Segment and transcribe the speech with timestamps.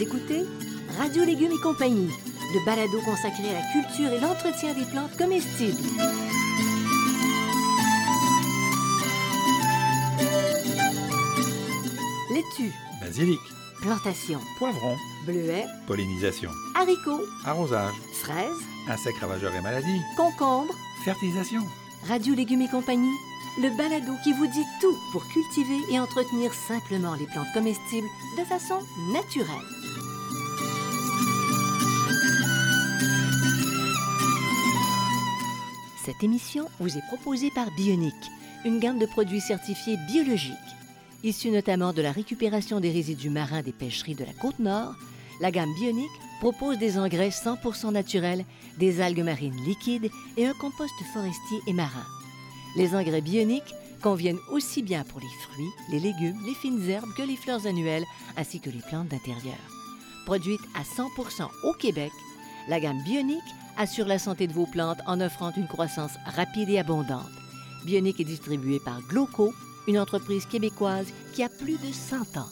[0.00, 0.46] Vous écoutez
[0.96, 2.08] Radio Légumes et compagnie,
[2.54, 5.76] le balado consacré à la culture et l'entretien des plantes comestibles.
[12.30, 12.72] Laitue,
[13.02, 13.40] Basilic,
[13.82, 14.96] plantation, poivron,
[15.26, 18.48] bleuet, pollinisation, haricots, arrosage, fraises,
[18.88, 20.74] insectes ravageurs et maladies, concombres.
[21.04, 21.60] fertilisation.
[22.08, 23.18] Radio Légumes et compagnie,
[23.58, 28.44] le balado qui vous dit tout pour cultiver et entretenir simplement les plantes comestibles de
[28.44, 28.78] façon
[29.12, 29.89] naturelle.
[36.04, 38.14] Cette émission vous est proposée par Bionic,
[38.64, 40.54] une gamme de produits certifiés biologiques.
[41.22, 44.94] Issus notamment de la récupération des résidus marins des pêcheries de la Côte-Nord,
[45.42, 48.46] la gamme Bionic propose des engrais 100% naturels,
[48.78, 52.06] des algues marines liquides et un compost forestier et marin.
[52.76, 57.22] Les engrais bioniques conviennent aussi bien pour les fruits, les légumes, les fines herbes que
[57.22, 58.06] les fleurs annuelles,
[58.38, 59.58] ainsi que les plantes d'intérieur.
[60.24, 62.12] Produite à 100% au Québec,
[62.68, 63.38] la gamme bionique
[63.80, 67.30] assure la santé de vos plantes en offrant une croissance rapide et abondante.
[67.86, 69.54] Bionique est distribuée par Gloco,
[69.88, 72.48] une entreprise québécoise qui a plus de 100 ans.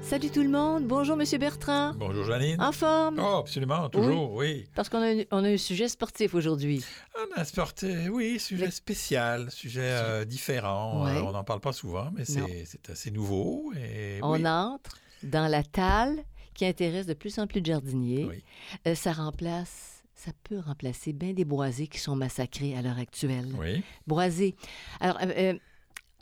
[0.00, 1.92] Salut tout le monde, bonjour Monsieur Bertrand.
[1.96, 2.60] Bonjour Janine.
[2.60, 3.18] En forme?
[3.22, 4.64] Oh, absolument, toujours, oui.
[4.74, 6.82] Parce qu'on a, on a un sujet sportif aujourd'hui.
[7.14, 11.04] Un aspect, oui, sujet Le- spécial, sujet euh, différent.
[11.04, 11.16] Ouais.
[11.16, 13.72] Euh, on n'en parle pas souvent, mais c'est c'est assez nouveau.
[13.76, 14.46] Et On oui.
[14.46, 18.24] entre dans la talle qui intéresse de plus en plus de jardiniers.
[18.26, 18.44] Oui.
[18.86, 23.54] Euh, ça remplace, ça peut remplacer bien des boisés qui sont massacrés à l'heure actuelle.
[23.58, 23.82] Oui.
[24.06, 24.54] Boisés.
[25.00, 25.58] Alors, euh, euh,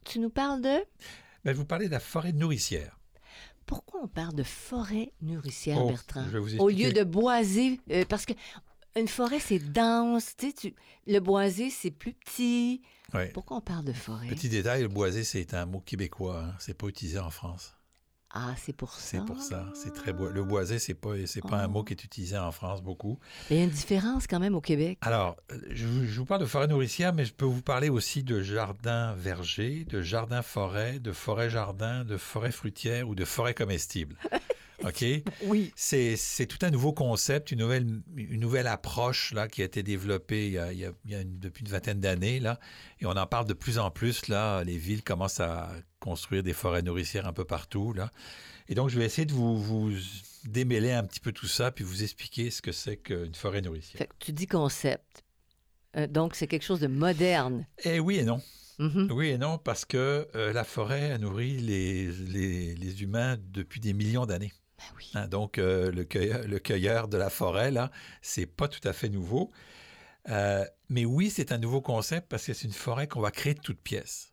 [0.05, 0.78] tu nous parles de...
[1.45, 2.98] Ben, vous parlez de la forêt nourricière.
[3.67, 6.25] Pourquoi on parle de forêt nourricière, Oh, Bertrand?
[6.25, 8.33] je vais vous Au lieu de boisé, euh, parce que
[8.97, 10.34] une forêt, c'est dense.
[10.37, 10.75] Tu sais, tu-
[11.06, 12.83] le boisé, c'est plus petit.
[13.33, 14.27] Pourquoi on parle de forêt?
[14.28, 16.44] Petit détail, le boisé, c'est un mot québécois.
[16.47, 16.55] Hein.
[16.59, 17.75] C'est pas utilisé en France.
[18.33, 19.00] Ah, c'est pour ça.
[19.00, 19.67] C'est pour ça.
[19.75, 20.31] C'est très bois.
[20.31, 21.71] Le boisé, c'est pas, c'est pas un Oh.
[21.71, 23.19] mot qui est utilisé en France beaucoup.
[23.50, 24.99] Mais il y a une différence quand même au Québec.
[25.00, 27.88] Alors, euh, je, vous- je vous parle de forêt nourricière, mais je peux vous parler
[27.88, 33.25] aussi de jardin verger, de jardin forêt, de forêt jardin, de forêt fruitière ou de
[33.25, 34.16] forêt comestible.
[34.84, 35.05] OK?
[35.44, 35.72] Oui.
[35.76, 36.16] C'est
[36.49, 40.59] tout un nouveau concept, une nouvelle, une nouvelle approche là, qui a été développée y
[40.59, 40.78] a- il
[41.10, 42.41] y a une- depuis une vingtaine d'années.
[42.41, 42.59] là,
[43.00, 44.28] Et on en parle de plus en plus.
[44.28, 44.62] Là.
[44.65, 45.69] Les villes commencent à
[46.00, 47.93] construire des forêts nourricières un peu partout.
[47.93, 48.11] Là.
[48.69, 49.93] Et donc, je vais essayer de vous, vous
[50.44, 53.99] démêler un petit peu tout ça, puis vous expliquer ce que c'est qu'une forêt nourricière.
[53.99, 55.25] Fait que tu dis concept.
[55.97, 57.66] Euh, donc, c'est quelque chose de moderne.
[57.84, 58.41] Eh oui et non.
[58.78, 59.11] Mhm.
[59.12, 63.81] Oui et non, parce que euh, la forêt a nourri les, les, les humains depuis
[63.81, 64.53] des millions d'années.
[64.78, 65.11] Ben oui.
[65.15, 67.91] Hein, donc, euh, le, cueilleur, le cueilleur de la forêt, là,
[68.22, 69.50] c'est pas tout à fait nouveau.
[70.88, 73.61] Mais oui, c'est un nouveau concept parce que c'est une forêt qu'on va créer de
[73.61, 74.30] toutes pièces.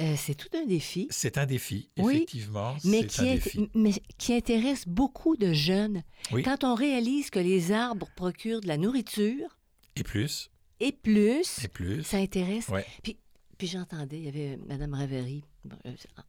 [0.00, 2.76] Euh, c'est tout un défi, C'est un défi, Oui, effectivement.
[2.84, 3.70] mais qui, un int- défi.
[3.74, 6.02] mais qui intéresse beaucoup de jeunes.
[6.32, 6.42] Oui.
[6.42, 9.56] Quand on réalise que les arbres procurent de la nourriture
[9.96, 12.02] Et plus, et plus, et plus.
[12.02, 12.68] ça intéresse.
[12.68, 12.84] Ouais.
[13.02, 13.16] Puis,
[13.56, 14.94] puis j'entendais, il y avait Mme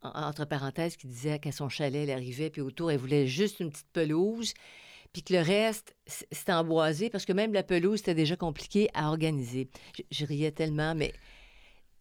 [0.02, 3.60] en- entre parenthèses, qui disait qu'à son chalet, elle arrivait, puis autour, elle voulait juste
[3.60, 4.54] une petite pelouse,
[5.14, 9.10] puis que le reste, c'était emboisé, parce que même la pelouse, c'était déjà compliqué à
[9.10, 9.68] organiser.
[9.98, 11.14] Je, je riais tellement, mais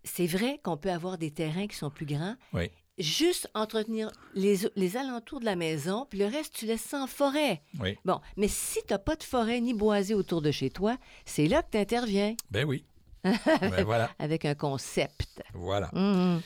[0.06, 2.36] c'est vrai qu'on peut avoir des terrains qui sont plus grands.
[2.52, 2.70] Oui.
[2.98, 7.06] Juste entretenir les, les alentours de la maison, puis le reste, tu laisses ça en
[7.06, 7.60] forêt.
[7.78, 7.98] Oui.
[8.06, 10.96] Bon, mais si tu n'as pas de forêt ni boisé autour de chez toi,
[11.26, 12.86] c'est là que tu interviens Ben oui.
[13.24, 15.42] ben voilà, avec un concept.
[15.52, 15.90] voilà.
[15.92, 16.40] Mhm.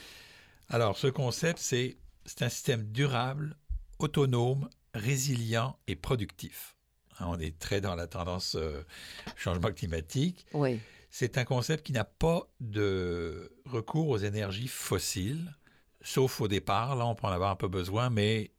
[0.71, 3.57] Alors, ce concept, c'est c'est un système durable,
[3.99, 6.75] autonome, résilient et productif.
[7.19, 8.83] Hein, On est très dans la tendance euh,
[9.37, 10.47] changement climatique.
[10.53, 10.81] Oui.
[11.11, 15.55] C'est un concept qui n'a pas de recours aux énergies fossiles,
[16.03, 16.95] sauf au départ.
[16.95, 18.53] Là, on peut en avoir un peu besoin, mais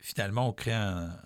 [0.00, 1.16] finalement, on crée un,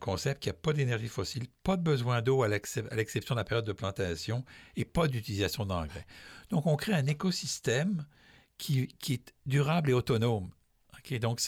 [0.00, 3.40] concept qui n'a pas d'énergie fossile, pas de besoin d'eau à l'excep- à l'exception de
[3.40, 4.44] la période de plantation
[4.76, 6.06] et pas d'utilisation d'engrais.
[6.50, 8.04] Donc, on crée un écosystème
[8.58, 10.50] qui, est durable et autonome.
[11.20, 11.40] Donc,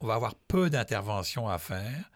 [0.00, 2.10] on va avoir peu d'interventions à faire,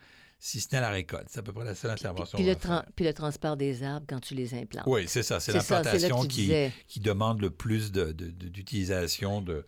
[0.45, 1.29] si ce n'est la récolte.
[1.29, 2.37] C'est à peu près la seule intervention.
[2.37, 2.57] puis le
[2.97, 4.89] puis le transport des arbres quand tu les implantes.
[4.89, 5.39] Oui, c'est ça.
[5.39, 9.65] C'est l'implantation qui, demande le plus d'utilisation de,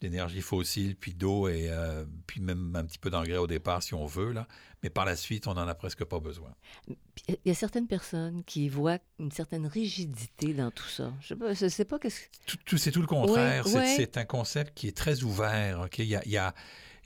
[0.00, 3.92] d'énergie fossile, puis d'eau, et euh, puis même un petit peu d'engrais au départ si
[3.92, 4.32] on veut.
[4.32, 4.48] Là.
[4.82, 6.54] Mais par la suite, on n'en a presque pas besoin.
[7.28, 11.12] Il y a certaines personnes qui voient une certaine rigidité dans tout ça.
[11.20, 12.26] Je sais pas, je sais pas qu'est-ce que...
[12.46, 13.68] Tout, tout- c'est tout le contraire.
[13.68, 15.80] C'est, un concept qui est très ouvert.
[15.80, 15.98] ok?
[15.98, 16.54] Il n'y a, y a,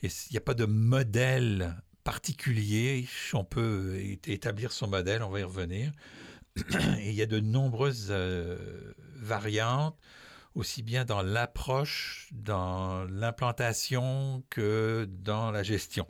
[0.02, 1.74] y a pas de modèle
[2.08, 3.06] particulier.
[3.34, 5.92] On peut établir son modèle, on va y revenir.
[7.00, 9.94] Et il y a de nombreuses euh, variantes,
[10.54, 16.08] aussi bien dans l'approche, dans l'implantation que dans la gestion.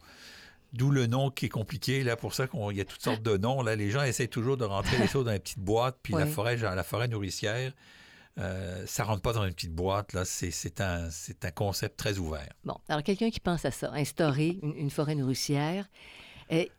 [0.72, 3.36] D'où le nom qui est compliqué, là, pour ça qu'il y a toutes sortes de
[3.36, 3.60] noms.
[3.62, 6.26] Là, les gens essaient toujours de rentrer les choses dans une petite boîte, puis la,
[6.26, 7.72] forêt, la forêt nourricière,
[8.38, 10.12] euh, ça rentre pas dans une petite boîte.
[10.12, 12.52] Là, c'est un, un concept très ouvert.
[12.64, 15.88] Bon, alors quelqu'un qui pense à ça, instaurer une, forêt nourricière,
[16.50, 16.70] et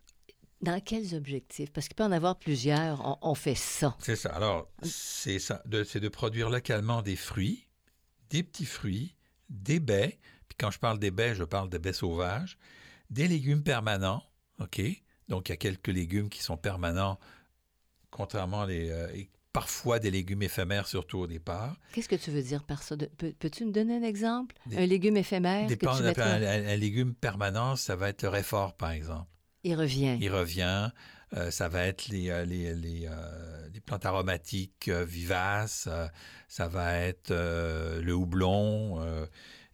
[0.61, 1.71] dans quels objectifs?
[1.71, 3.17] Parce qu'il peut en avoir plusieurs.
[3.21, 3.95] On, fait ça.
[3.99, 4.29] C'est ça.
[4.29, 5.63] Alors, c'est ça.
[5.85, 7.67] C'est de produire localement des fruits,
[8.29, 9.15] des petits fruits,
[9.49, 10.17] des baies.
[10.47, 12.57] Puis quand je parle des baies, je parle des baies sauvages,
[13.09, 14.23] des légumes permanents.
[14.59, 14.81] OK?
[15.29, 17.19] Donc, il y a quelques légumes qui sont permanents,
[18.11, 18.89] contrairement à les.
[18.89, 19.07] Euh,
[19.53, 21.75] parfois des légumes éphémères, surtout au départ.
[21.93, 22.95] Qu'est-ce que tu veux dire par ça?
[23.17, 24.55] Peux-tu nous donner un exemple?
[24.75, 25.67] un légume éphémère?
[25.67, 29.27] que tu un, un, légume permanent, ça va être le réfort, par exemple.
[29.63, 30.17] Il revient.
[30.21, 30.91] Il revient.
[31.35, 35.87] Euh, ça va être les, euh, les, les, euh, les plantes aromatiques vivaces,
[36.47, 38.99] ça va être le houblon,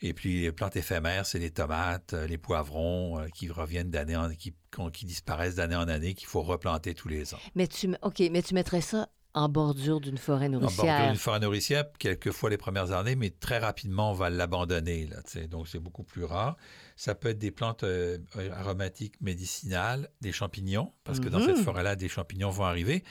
[0.02, 4.54] et puis les plantes éphémères, c'est les tomates, les poivrons qui reviennent d'année en qui,
[4.92, 7.40] qui disparaissent d'année en année, qu'il faut replanter tous les ans.
[7.56, 10.86] Mais tu, OK, mais tu mettrais ça en bordure d'une forêt nourricière.
[10.86, 15.10] En bordure d'une forêt nourricière, quelquefois les premières années, mais très rapidement, on va l'abandonner.
[15.52, 16.56] donc, c'est beaucoup plus rare.
[16.96, 18.18] Ça peut être des plantes euh,
[18.54, 21.64] aromatiques médicinales, des champignons, parce que dans cette mhm.
[21.64, 23.04] forêt-là, des champignons vont arriver.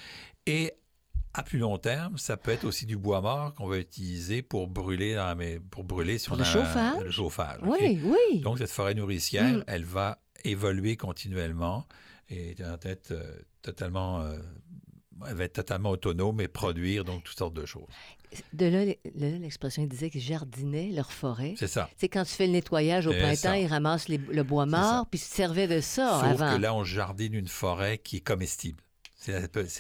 [0.47, 0.73] Et
[1.35, 4.67] à plus long terme, ça peut être aussi du bois mort qu'on va utiliser pour
[4.67, 5.37] brûler, dans,
[5.71, 7.03] pour brûler sur le chauffage?
[7.03, 7.59] le chauffage.
[7.65, 8.41] Oui, oui.
[8.41, 9.65] Donc, cette forêt nourricière, mm.
[9.67, 11.87] elle va évoluer continuellement
[12.31, 14.39] et être euh, totalement euh,
[15.29, 17.87] elle va être totalement autonome et produire donc toutes sortes de choses.
[18.53, 18.85] De là,
[19.15, 21.55] l'expression, ils disaient qu'ils jardinaient leur forêt.
[21.57, 21.89] C'est ça.
[21.97, 25.23] C'est quand tu fais le nettoyage au printemps, ils ramassent le bois mort, puis ils
[25.23, 28.83] se servaient de ça Sauf que là, on jardine une forêt qui est comestible.
[29.17, 29.33] C'est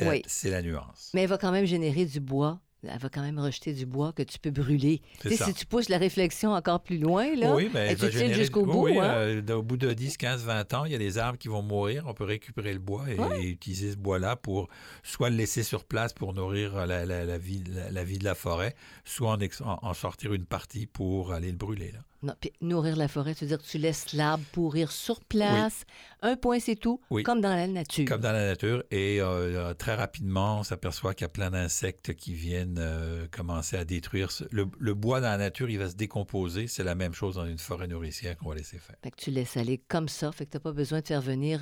[0.04, 1.10] la, la, nuance.
[1.12, 4.12] Mais elle va quand même générer du bois elle va quand même rejeter du bois
[4.12, 5.02] que tu peux brûler.
[5.24, 8.84] si tu pousses la réflexion encore plus loin, là, oui, mais elle jusqu'au bout.
[8.84, 9.14] Oui, hein?
[9.14, 11.62] euh, au bout de 10, 15, 20 ans, il y a des arbres qui vont
[11.62, 12.04] mourir.
[12.06, 14.68] On peut récupérer le bois et, utiliser ce bois-là pour
[15.02, 19.36] soit le laisser sur place pour nourrir la, vie, la, vie de la forêt, soit
[19.36, 21.92] en, en, sortir une partie pour aller le brûler.
[21.92, 22.00] Là.
[22.24, 25.84] Non, nourrir la forêt, cest à dire que tu laisses l'arbre pourrir sur place.
[26.24, 28.06] Un point, c'est tout, comme dans la nature.
[28.06, 28.82] Comme dans la nature.
[28.90, 33.26] Et euh, euh, très rapidement, on s'aperçoit qu'il y a plein d'insectes qui viennent euh,
[33.30, 34.30] commencer à détruire.
[34.50, 36.66] Le, bois dans la nature, il va se décomposer.
[36.66, 38.96] C'est la même chose dans une forêt nourricière qu'on va laisser faire.
[39.02, 40.32] Fait que tu laisses aller comme ça.
[40.32, 41.60] Fait que tu n'as pas besoin de faire venir,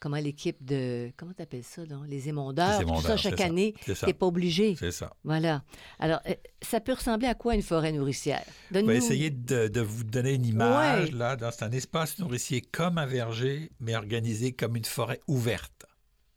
[0.00, 3.74] comment l'équipe de, comment tu appelles ça, les émondeurs, tout ça chaque année.
[3.84, 4.76] Tu n'es pas obligé.
[4.78, 5.14] C'est ça.
[5.24, 5.62] Voilà.
[5.98, 6.20] Alors,
[6.60, 8.44] ça peut ressembler à quoi une forêt nourricière?
[8.74, 11.12] On va essayer de, de vous donner une image.
[11.12, 15.86] Là, c'est un espace nourricier comme un verger, mais organisé comme une forêt ouverte.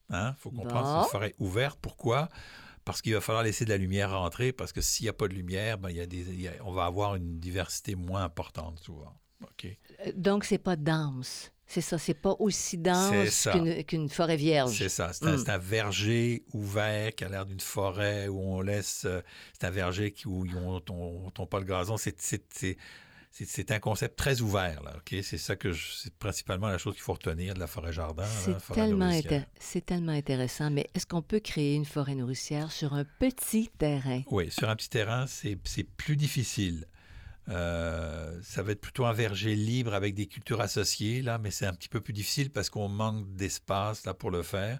[0.09, 0.35] Il hein?
[0.39, 1.79] faut comprendre, c'est une forêt ouverte.
[1.81, 2.29] Pourquoi?
[2.85, 5.27] Parce qu'il va falloir laisser de la lumière rentrer, parce que s'il n'y a pas
[5.27, 9.13] de lumière, ben, il y a des, on va avoir une diversité moins importante souvent.
[9.43, 9.65] OK?
[9.65, 11.51] Euh, donc, c'est pas dense.
[11.69, 13.49] C'est ça, c'est pas aussi dense
[13.87, 14.77] qu'une forêt vierge.
[14.77, 15.49] C'est ça, c'est un, hmm.
[15.49, 19.03] un, verger ouvert qui a l'air d'une forêt où on laisse.
[19.05, 19.21] Euh,
[19.51, 21.97] c'est un verger qui, où on ne tombe pas le gazon.
[21.97, 22.15] C'est
[23.45, 24.81] c'est un concept très ouvert.
[24.83, 28.25] Là, C'est ça que c'est principalement la chose qu'il faut retenir de la forêt jardin.
[28.25, 29.11] C'est tellement,
[29.85, 30.71] tellement intéressant.
[30.71, 34.21] Mais est-ce qu'on peut créer une forêt nourricière sur un petit terrain?
[34.31, 36.85] Oui, sur un petit terrain, c'est plus difficile.
[37.49, 41.65] Euh, ça va être plutôt un verger libre avec des cultures associées, là, mais c'est
[41.65, 44.79] un petit peu plus difficile parce qu'on manque d'espace là pour le faire.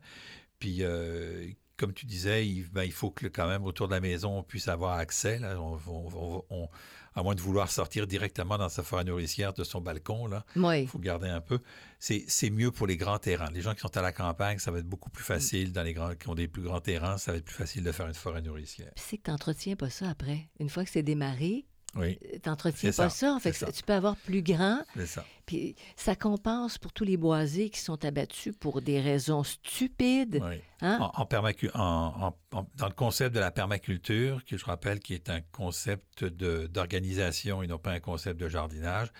[0.60, 1.48] Puis, euh,
[1.78, 4.44] comme tu disais, il, ben, il, faut que quand même autour de la maison on
[4.44, 5.40] puisse avoir accès.
[5.40, 5.60] Là.
[5.60, 6.70] On,
[7.14, 10.88] à moins de vouloir sortir directement dans sa forêt nourricière de son balcon, là, il
[10.88, 11.60] faut garder un peu.
[12.00, 13.50] C'est mieux pour les grands terrains.
[13.52, 15.72] Les gens qui sont à la campagne, ça va être beaucoup plus facile.
[15.72, 17.92] Dans les grands, qui ont des plus grands terrains, ça va être plus facile de
[17.92, 18.92] faire une forêt nourricière.
[18.96, 20.48] c'est que tu n'entretiens pas ça après.
[20.60, 21.66] Une fois que c'est démarré,
[21.96, 22.20] oui.
[22.26, 23.38] Euh, tu n'entretiens pas ça.
[23.40, 24.82] Fait, tu peux avoir plus grand.
[24.96, 25.26] C'est ça.
[25.46, 30.42] Puis ça compense pour tous les boisés qui sont abattus pour des raisons stupides.
[30.44, 30.62] Oui.
[30.82, 31.00] Hein?
[31.00, 36.24] En, en, dans le concept de la permaculture, que je rappelle qui est un concept
[36.26, 39.12] d'organisation et non pas un concept de jardinage,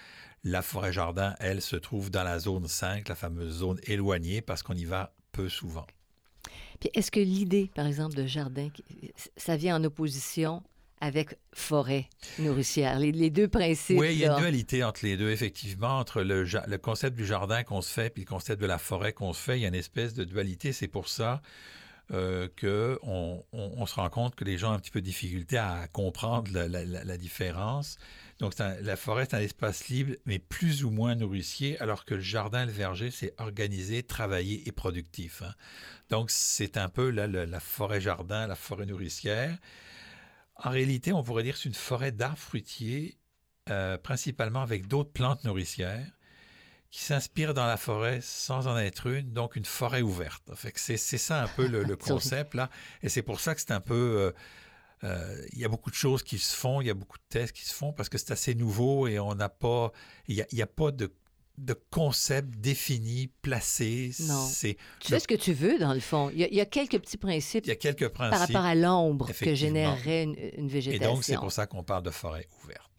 [0.44, 4.76] la forêt-jardin, elle, se trouve dans la zone 5, la fameuse zone éloignée, parce qu'on
[4.76, 5.86] y va peu souvent.
[6.80, 8.70] Puis est-ce que l'idée, par exemple, de jardin,
[9.36, 10.64] ça vient en opposition
[11.00, 14.00] avec forêt nourricière, les, deux principes.
[14.00, 17.26] Oui, il y a une dualité entre les deux, effectivement, entre le, le concept du
[17.26, 19.60] jardin qu'on se fait et le concept de la forêt qu'on se fait.
[19.60, 20.74] Il y a une espèce de dualité.
[20.74, 21.42] C'est pour ça
[22.14, 25.58] euh, qu'on on, se rend compte que les gens ont un petit peu de difficulté
[25.58, 27.98] à comprendre la, différence.
[28.40, 32.22] Donc, la forêt, c'est un espace libre, mais plus ou moins nourricier, alors que le
[32.22, 35.42] jardin, le verger, c'est organisé, travaillé et productif.
[35.42, 35.54] Hein.
[36.10, 39.58] Donc, c'est un peu la forêt-jardin, la forêt nourricière.
[40.64, 43.18] En réalité, on pourrait dire que c'est une forêt d'arbres fruitiers,
[43.70, 46.12] euh, principalement avec d'autres plantes nourricières,
[46.90, 50.44] qui s'inspire dans la forêt sans en être une, donc une forêt ouverte.
[50.56, 52.70] Fait que c'est, ça un peu le, le concept là,
[53.04, 54.32] et c'est pour ça que c'est un peu euh,
[55.04, 57.24] euh, il y a beaucoup de choses qui se font, il y a beaucoup de
[57.30, 59.92] tests qui se font parce que c'est assez nouveau et on n'a pas,
[60.28, 61.14] il n'y a, a, pas de,
[61.58, 64.12] de, concept défini, placé.
[64.22, 64.48] Non.
[64.50, 66.32] tu fais ce que tu veux, dans le fond.
[66.34, 67.66] Il y, a, quelques petits principes.
[67.66, 68.38] Il y a quelques principes.
[68.38, 71.12] Par rapport à l'ombre que générerait une, une, végétation.
[71.12, 72.92] Et donc, c'est pour ça qu'on parle de forêt ouverte.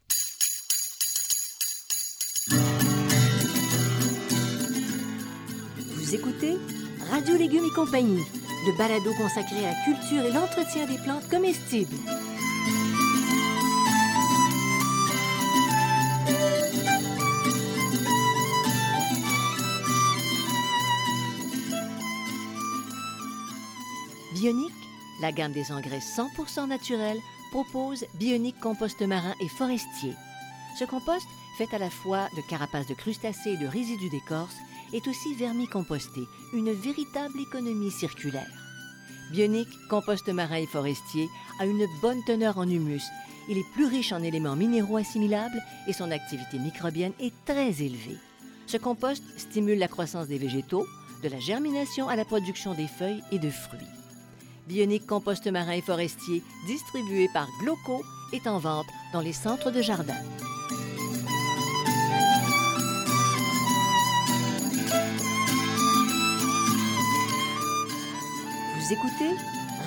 [5.95, 6.57] Vous écoutez
[7.11, 8.23] Radio Légumes et compagnie
[8.65, 11.95] le balado consacré à la culture et l'entretien des plantes comestibles.
[24.39, 24.71] Bionique,
[25.19, 27.19] la gamme des engrais 100% naturels,
[27.51, 30.13] propose Bionique compost marin et forestier.
[30.77, 31.27] Ce compost,
[31.57, 34.55] fait à la fois de carapaces de crustacés et de résidus d'écorce,
[34.93, 36.21] est aussi vermicomposté,
[36.53, 38.47] une véritable économie circulaire.
[39.33, 41.27] Bionique, compost marin et forestier,
[41.59, 43.03] a une bonne teneur en humus.
[43.49, 48.17] Il est plus riche en éléments minéraux assimilables et son activité microbienne est très élevée.
[48.67, 50.87] Ce compost stimule la croissance des végétaux,
[51.23, 53.98] de la germination à la production des feuilles et de fruits.
[54.69, 59.81] Bionique compost marin et forestier, distribué par Gloco, est en vente dans les centres de
[59.81, 60.13] jardin.
[68.91, 69.35] écoutez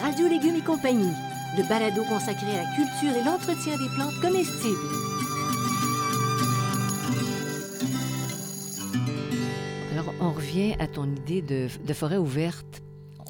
[0.01, 1.12] Radio Légumes et compagnie,
[1.57, 4.79] le balado consacré à la culture et l'entretien des plantes comestibles.
[9.93, 12.83] Alors, on revient à ton idée de, forêt ouverte.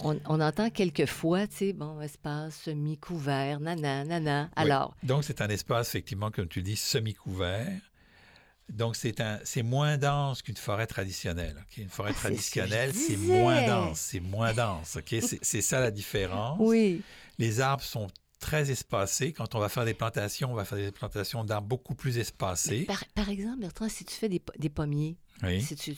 [0.05, 4.51] On, entend quelquefois, tu sais, bon, espace semi-couvert, nana, nana.
[4.57, 4.97] Alors.
[5.03, 7.81] Donc, c'est un espace, effectivement, comme tu dis, semi-couvert.
[8.69, 11.57] Donc, c'est, un, c'est moins dense qu'une forêt traditionnelle.
[11.77, 14.01] Une forêt ah, traditionnelle, c'est, moins dense.
[14.01, 14.99] C'est moins dense.
[15.43, 16.59] C'est, ça la différence.
[16.61, 17.03] Oui.
[17.39, 18.09] Les arbres sont
[18.43, 19.33] très espacés.
[19.33, 22.87] Quand on va faire des plantations, on va faire des plantations d'arbres beaucoup plus espacés.
[23.15, 25.17] Par, exemple, Bertrand, si tu fais des, pommiers,
[25.61, 25.95] si tu,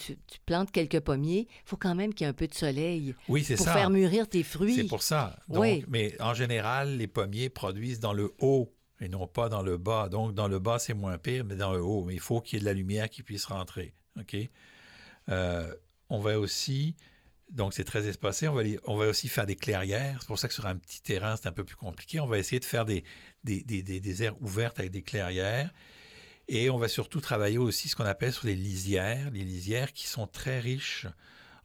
[0.46, 3.42] plantes quelques pommiers, il faut quand même qu'il y ait un peu de soleil oui,
[3.56, 4.76] pour faire mûrir tes fruits.
[4.76, 5.36] C'est pour ça.
[5.48, 5.84] oui.
[5.88, 10.08] Mais en général, les pommiers produisent dans le haut et non pas dans le bas.
[10.08, 12.04] Donc, dans le bas, c'est moins pire, mais dans le haut.
[12.04, 13.94] Mais il faut qu'il y ait de la lumière qui puisse rentrer.
[14.20, 14.36] OK?
[15.30, 15.74] Euh,
[16.10, 16.94] on va aussi,
[17.50, 20.18] donc c'est très espacé, on va, aussi faire des clairières.
[20.20, 22.20] C'est pour ça que sur un petit terrain, c'est un peu plus compliqué.
[22.20, 23.04] On va essayer de faire des,
[23.44, 25.72] des, des, des aires ouvertes avec des clairières.
[26.48, 29.30] Et on va surtout travailler aussi ce qu'on appelle sur les lisières.
[29.30, 31.06] Les lisières qui sont très riches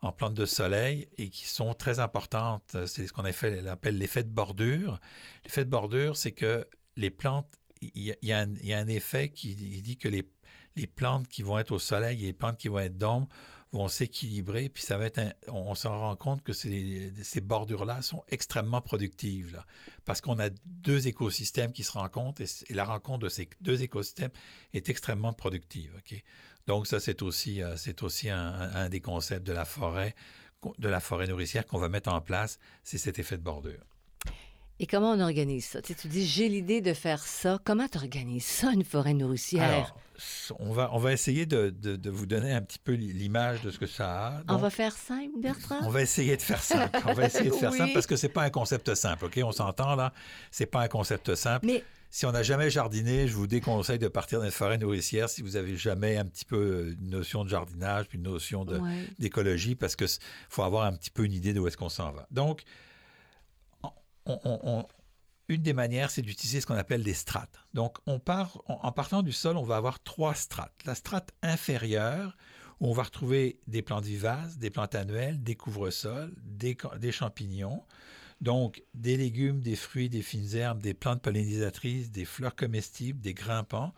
[0.01, 2.77] en plantes de soleil et qui sont très importantes.
[2.85, 4.99] C'est ce qu'on appelle l'effet de bordure.
[5.43, 7.47] L'effet de bordure, c'est que les plantes,
[7.81, 10.27] il y, a, un effet qui dit que les,
[10.87, 13.27] plantes qui vont être au soleil et les plantes qui vont être d'ombre
[13.71, 18.81] vont s'équilibrer, puis ça va être on, s'en rend compte que ces, bordures-là sont extrêmement
[18.81, 19.63] productives,
[20.05, 24.31] parce qu'on a deux écosystèmes qui se rencontrent et, la rencontre de ces deux écosystèmes
[24.73, 26.01] est extrêmement productive.
[26.65, 30.15] Donc ça, c'est aussi, euh, aussi un, des concepts de la forêt,
[30.77, 33.85] de la forêt nourricière qu'on va mettre en place, c'est cet effet de bordure.
[34.81, 35.81] Et comment on organise ça?
[35.81, 37.59] Tu, dis, j'ai l'idée de faire ça.
[37.65, 39.63] Comment tu organises ça, une forêt nourricière?
[39.63, 39.99] Alors,
[40.59, 43.77] on va, on va essayer de, de, vous donner un petit peu l'image de ce
[43.77, 44.43] que ça a.
[44.47, 45.79] on va faire simple, Bertrand?
[45.83, 46.97] On va essayer de faire simple.
[47.05, 49.39] On va essayer de faire simple parce que c'est pas un concept simple, OK?
[49.43, 50.13] On s'entend, là?
[50.49, 51.65] C'est pas un concept simple.
[51.65, 51.83] Mais...
[52.11, 55.43] Si on n'a jamais jardiné, je vous déconseille de partir dans une forêt nourricière si
[55.43, 58.65] vous avez jamais un petit peu une notion de jardinage puis une notion
[59.19, 60.07] d'écologie parce qu'il
[60.49, 62.25] faut avoir un petit peu une idée de où est-ce qu'on s'en va.
[62.31, 62.63] Donc,
[65.49, 67.59] une des manières, c'est d'utiliser ce qu'on appelle des strates.
[67.73, 70.79] Donc, on part, en partant du sol, on va avoir trois strates.
[70.85, 72.37] La strate inférieure,
[72.79, 77.83] où on va retrouver des plantes vivaces, des plantes annuelles, des couvre-sols, des, des, champignons,
[78.41, 83.33] donc des légumes, des fruits, des fines herbes, des plantes pollinisatrices, des fleurs comestibles, des
[83.33, 83.93] grimpants,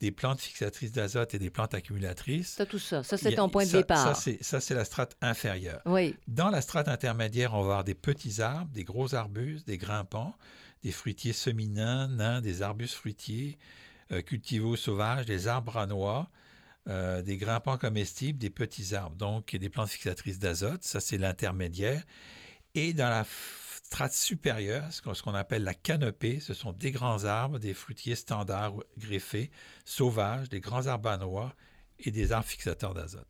[0.00, 2.54] des plantes fixatrices d'azote et des plantes accumulatrices.
[2.54, 3.02] Ça, tout ça.
[3.02, 4.16] Ça, c'est ton point de départ.
[4.16, 5.82] Ça, c'est la strate inférieure.
[5.84, 6.16] Oui.
[6.26, 10.34] Dans la strate intermédiaire, on va avoir des petits arbres, des gros arbustes, des grimpants,
[10.82, 13.58] des fruitiers seminins, nains, des arbustes fruitiers,
[14.12, 16.30] euh, cultivaux sauvages, des arbres à noix,
[16.88, 20.82] euh, des grimpants comestibles, des petits arbres, donc des plantes fixatrices d'azote.
[20.82, 22.02] Ça, c'est l'intermédiaire.
[22.74, 23.24] Et dans la
[23.90, 28.74] strate supérieure, ce qu'on appelle la canopée, ce sont des grands arbres, des fruitiers standards
[28.96, 29.50] greffés,
[29.84, 31.54] sauvages, des grands arbres à noix
[31.98, 33.26] et des arbres fixateurs d'azote.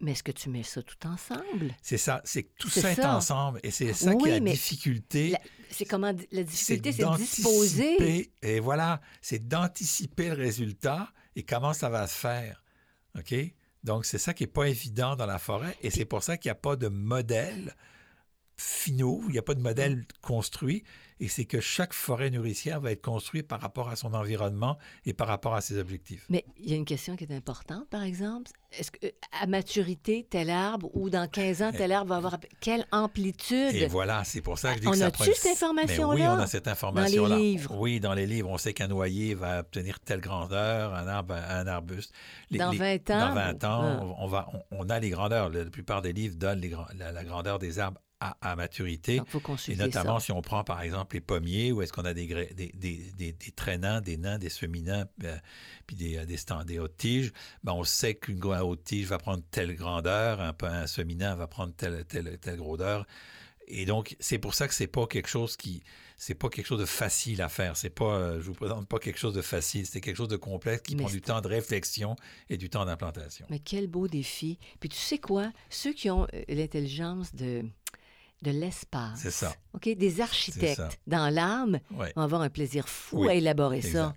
[0.00, 1.74] Mais est-ce que tu mets ça tout ensemble?
[1.82, 3.60] C'est ça, c'est que tout ça est ensemble.
[3.62, 5.36] Et c'est ça qui est la difficulté.
[5.70, 8.32] C'est comment la difficulté, c'est de disposer.
[8.40, 12.64] Et voilà, c'est d'anticiper le résultat et comment ça va se faire.
[13.18, 13.34] OK?
[13.84, 16.48] Donc, c'est ça qui n'est pas évident dans la forêt et c'est pour ça qu'il
[16.48, 17.76] n'y a pas de modèle
[18.58, 20.84] finaux, il n'y a pas de modèle construit
[21.20, 25.12] et c'est que chaque forêt nourricière va être construite par rapport à son environnement et
[25.12, 26.24] par rapport à ses objectifs.
[26.28, 28.50] Mais il y a une question qui est importante, par exemple.
[28.70, 29.06] Est-ce que
[29.40, 33.74] à maturité, tel arbre ou dans 15 ans, tel arbre va avoir quelle amplitude?
[33.74, 36.14] Et voilà, c'est pour ça que je dis que on ça a-tu cette information-là?
[36.14, 37.28] Oui, on a cette information-là.
[37.30, 37.76] Dans les livres?
[37.78, 38.50] Oui, dans les livres.
[38.50, 42.12] On sait qu'un noyer va obtenir telle grandeur, un arbre, un arbuste.
[42.50, 43.28] Les, dans 20 ans?
[43.28, 44.14] Dans 20 ans, ah.
[44.18, 45.48] on, va, on, a les grandeurs.
[45.48, 49.20] La plupart des livres donnent les, la, la grandeur des arbres à, maturité.
[49.68, 52.72] et notamment si on prend par exemple les pommiers, où est-ce qu'on a des, des,
[52.74, 55.36] des, des, traînants, des nains, des seminants, euh,
[55.86, 57.32] puis des, des, des hautes tiges,
[57.62, 61.72] ben on sait qu'une haute tige va prendre telle grandeur, un, un seminant va prendre
[61.74, 63.06] telle, telle, telle grandeur.
[63.68, 65.82] Et donc, c'est pour ça que c'est pas quelque chose qui,
[66.16, 67.76] c'est pas quelque chose de facile à faire.
[67.76, 69.86] C'est pas, euh, je vous présente pas quelque chose de facile.
[69.86, 72.16] C'est quelque chose de complexe qui prend du temps de réflexion
[72.50, 73.46] et du temps d'implantation.
[73.50, 74.58] Mais quel beau défi.
[74.80, 75.52] Puis tu sais quoi?
[75.70, 77.62] Ceux qui ont euh, l'intelligence de,
[78.42, 79.20] de l'espace.
[79.20, 79.54] C'est ça.
[79.74, 79.88] OK?
[79.88, 84.14] Des architectes dans l'âme vont avoir un plaisir fou à élaborer ça.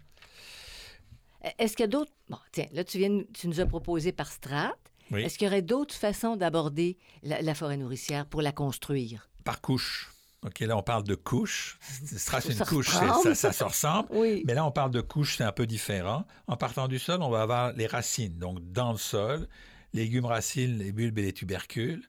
[1.44, 2.12] E, est-ce qu'il y a d'autres.
[2.30, 4.78] Bon, tiens, là, tu, viens, tu nous as proposé par strate.
[5.14, 9.30] Est-ce qu'il y aurait d'autres façons d'aborder la, forêt nourricière pour la construire?
[9.44, 10.10] Par couche.
[10.46, 11.78] OK, là, on parle de couche.
[12.06, 14.08] Strass, une couche, ça, ça, se ressemble.
[14.12, 14.44] Oui.
[14.48, 16.26] Mais là, on parle de couche, c'est un peu différent.
[16.48, 18.38] En partant du sol, on va avoir les racines.
[18.40, 19.48] Donc, dans le sol,
[19.94, 22.08] légumes racines, les bulbes et les tubercules.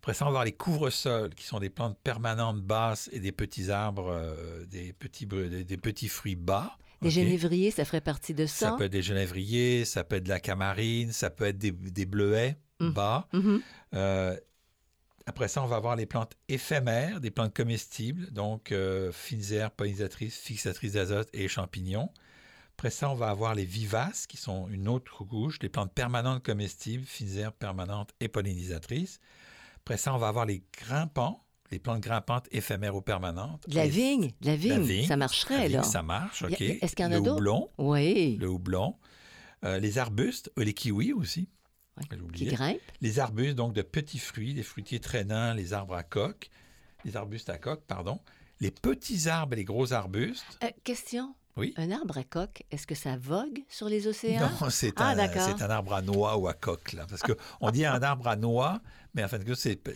[0.00, 3.32] Après ça, on va avoir les couvre-sols, qui sont des plantes permanentes basses et des
[3.32, 6.78] petits arbres, euh, des, petits, des, petits fruits bas.
[7.02, 8.70] Des genévriers, ça ferait partie de ça?
[8.70, 12.06] Ça peut être des genévriers, ça peut être de la camarine, ça peut être des,
[12.06, 12.90] bleuets mmh.
[12.92, 13.28] bas.
[13.34, 13.56] Mmh.
[13.94, 14.36] Euh,
[15.26, 20.38] après ça, on va avoir les plantes éphémères, des plantes comestibles, donc euh, fines pollinisatrices,
[20.38, 22.08] fixatrices d'azote et champignons.
[22.78, 26.42] Après ça, on va avoir les vivaces, qui sont une autre couche, des plantes permanentes
[26.42, 29.20] comestibles, fines permanentes et pollinisatrices.
[29.90, 33.64] Après ça, on va avoir les grimpants, les plantes grimpantes éphémères ou permanentes.
[33.66, 35.82] la vigne, la vigne, ça marcherait, là.
[35.82, 36.60] ça marche, OK.
[36.60, 37.40] Est-ce qu'il y en a d'autres?
[37.40, 37.70] Le houblon.
[37.76, 38.36] Oui.
[38.36, 38.94] Le houblon.
[39.64, 41.48] Euh, les arbustes, euh, les kiwis aussi.
[42.34, 42.78] qui grimpent.
[43.00, 46.50] Les arbustes, donc de petits fruits, les fruitiers traînants, les arbres à coque,
[47.04, 48.20] les arbustes à coque, pardon.
[48.60, 50.56] Les petits arbres et les gros arbustes.
[50.62, 51.34] Euh, question.
[51.56, 51.74] Oui.
[51.76, 54.50] Un arbre à coque, est-ce que ça vogue sur les océans?
[54.60, 56.92] Non, c'est ah, un, un, arbre à noix ou à coque.
[56.92, 58.80] Là, parce qu'on dit un arbre à noix,
[59.14, 59.42] mais en fait,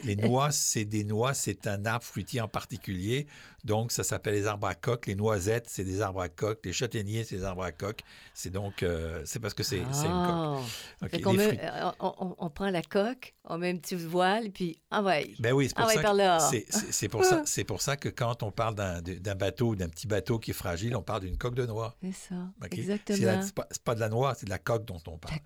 [0.04, 3.26] les noix, c'est des noix, c'est un arbre fruitier en particulier.
[3.64, 5.06] Donc, ça s'appelle les arbres à coque.
[5.06, 6.60] Les noisettes, c'est des arbres à coque.
[6.64, 8.00] Les châtaigniers, c'est des arbres à coque.
[8.34, 10.02] C'est donc, euh, c'est parce que c'est une coque.
[10.02, 10.58] Ah.
[11.02, 15.30] Euh, on, prend la coque, on met un petit voile, puis ah ouais.
[15.38, 16.50] Ben oui, c'est pour, ça
[16.90, 17.42] c'est pour ça.
[17.54, 20.96] C'est pour ça que quand on parle d'un bateau, d'un petit bateau qui est fragile,
[20.96, 21.94] on parle d'une coque de noix.
[22.02, 22.34] C'est ça.
[22.70, 23.42] Exactement.
[23.42, 25.38] C'est pas, pas, de la noix, c'est de la coque dont on parle.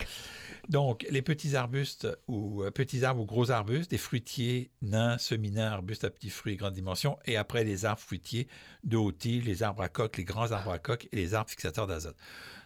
[0.69, 5.73] Donc, les petits arbustes ou euh, petits arbres ou gros arbustes, des fruitiers nains, semi-nains,
[5.73, 8.49] arbustes à petits fruits grande dimension, et après les arbres fruitiers
[8.85, 8.99] de
[9.45, 12.17] les arbres à coque, les grands arbres à coque et les arbres fixateurs d'azote.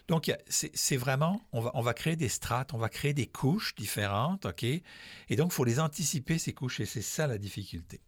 [0.08, 3.74] Donc, c'est vraiment, on va, on va créer des strates, on va créer des couches
[3.74, 4.64] différentes, OK?
[4.64, 4.82] Et
[5.36, 8.00] donc, il faut les anticiper, ces couches, et c'est ça la difficulté.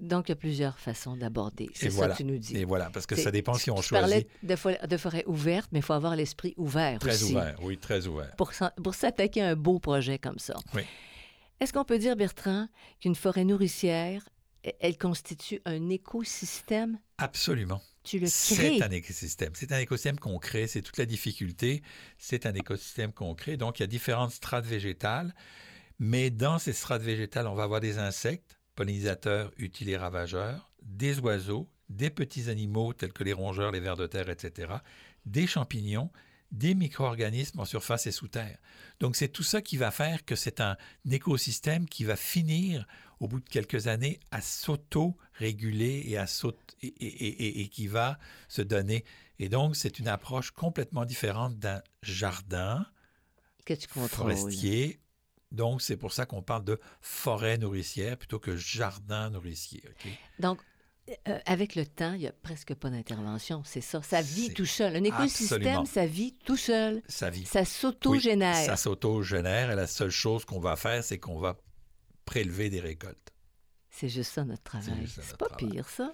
[0.00, 1.68] Donc, il y a plusieurs façons d'aborder.
[1.74, 2.56] C'est ça que tu nous dis.
[2.56, 4.26] Et voilà, parce que ça dépend si on choisit.
[4.42, 7.32] Tu parlais de, de forêt ouverte, mais il faut avoir l'esprit ouvert très aussi.
[7.32, 8.34] Très ouvert, oui, très ouvert.
[8.36, 8.52] Pour,
[8.82, 10.54] pour s'attaquer à un beau projet comme ça.
[10.74, 10.82] Oui.
[11.60, 12.68] Est-ce qu'on peut dire, Bertrand,
[13.00, 14.28] qu'une forêt nourricière,
[14.80, 16.98] elle constitue un écosystème?
[17.18, 17.82] Absolument.
[18.02, 18.78] Tu le crées.
[18.78, 19.52] C'est un écosystème.
[19.54, 20.66] C'est un écosystème qu'on crée.
[20.66, 21.82] C'est toute la difficulté.
[22.18, 23.56] C'est un écosystème qu'on crée.
[23.56, 25.34] Donc, il y a différentes strates végétales.
[25.98, 31.18] Mais dans ces strates végétales, on va avoir des insectes, pollinisateurs utiles et ravageurs, des
[31.20, 34.72] oiseaux, des petits animaux tels que les rongeurs, les vers de terre, etc.,
[35.24, 36.10] des champignons,
[36.50, 38.58] des micro-organismes en surface et sous terre.
[39.00, 40.76] Donc c'est tout ça qui va faire que c'est un
[41.10, 42.86] écosystème qui va finir
[43.20, 46.26] au bout de quelques années à s'auto-réguler et, à
[46.82, 49.04] et, et, qui va se donner.
[49.38, 52.86] Et donc c'est une approche complètement différente d'un jardin
[53.64, 55.00] que tu forestier
[55.54, 59.84] donc, c'est pour ça qu'on parle de forêt nourricière plutôt que jardin nourricier.
[60.40, 60.58] Donc,
[61.28, 64.02] euh, avec le temps, il n'y a presque pas d'intervention, c'est ça.
[64.02, 64.96] Ça vit tout seul.
[64.96, 67.02] Un écosystème, ça vit tout seul.
[67.06, 67.44] Ça vit.
[67.44, 68.56] Ça s'auto-génère.
[68.56, 71.56] ça s'auto-génère et la seule chose qu'on va faire, c'est qu'on va
[72.24, 73.32] prélever des récoltes.
[73.90, 75.06] C'est juste ça notre travail.
[75.06, 76.12] C'est pas pire, ça.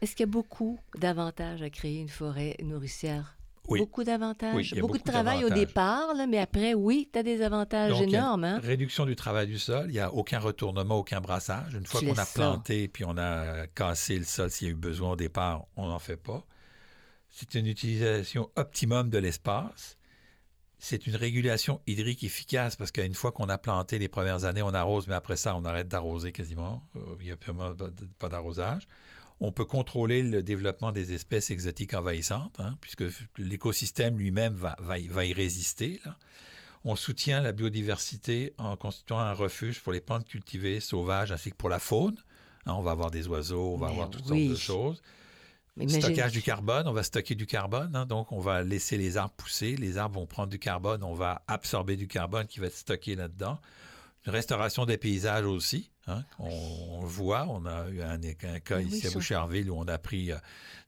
[0.00, 3.36] Est-ce qu'il y a beaucoup d'avantages à créer une forêt nourricière?
[3.68, 4.74] Beaucoup d'avantages?
[4.74, 8.44] beaucoup, de travail au départ, mais après, oui, tu as des avantages énormes.
[8.44, 8.60] Hein?
[8.60, 11.74] Réduction du travail du sol, il n'y a aucun retournement, aucun brassage.
[11.74, 14.76] Une fois qu'on a planté puis on a cassé le sol s'il y a eu
[14.76, 16.44] besoin au départ, on n'en fait pas.
[17.30, 19.96] C'est une utilisation optimum de l'espace.
[20.84, 24.74] C'est une régulation hydrique efficace parce qu'une fois qu'on a planté les premières années, on
[24.74, 26.82] arrose, mais après ça, on arrête d'arroser quasiment.
[26.96, 27.36] Euh, il n'y a
[28.18, 28.88] pas d'arrosage.
[29.38, 33.04] On peut contrôler le développement des espèces exotiques envahissantes, hein, puisque
[33.38, 36.00] l'écosystème lui-même va, va, y résister.
[36.84, 41.56] On soutient la biodiversité en constituant un refuge pour les plantes cultivées sauvages ainsi que
[41.56, 42.16] pour la faune.
[42.66, 45.00] Hein, on va avoir des oiseaux, on va avoir toutes sortes de choses.
[45.88, 49.34] Stockage du carbone, on va stocker du carbone, hein, donc on va laisser les arbres
[49.36, 52.76] pousser, les arbres vont prendre du carbone, on va absorber du carbone qui va être
[52.76, 53.58] stocké là-dedans.
[54.26, 58.20] Une restauration des paysages aussi, hein, on, voit, on a eu un,
[58.60, 60.36] cas ici à Boucherville où on a pris euh,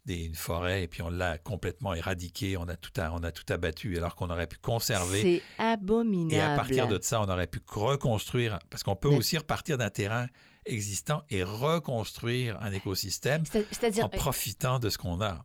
[0.05, 3.51] des, une forêt et puis on l'a complètement éradiquée, on a tout, on a tout
[3.53, 5.23] abattu alors qu'on aurait pu conserver.
[5.23, 6.35] C'est abominable.
[6.35, 9.91] Et à partir de ça, on aurait pu reconstruire, parce qu'on peut aussi repartir d'un
[9.91, 10.29] terrain
[10.67, 13.45] existant et reconstruire un écosystème
[14.03, 15.45] en profitant de ce qu'on a.